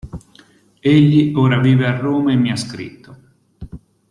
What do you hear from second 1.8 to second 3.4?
a Roma e mi ha scritto.